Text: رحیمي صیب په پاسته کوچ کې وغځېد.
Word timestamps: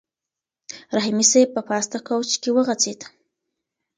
رحیمي 0.97 1.25
صیب 1.31 1.47
په 1.55 1.61
پاسته 1.69 1.97
کوچ 2.07 2.29
کې 2.41 2.49
وغځېد. 2.53 2.99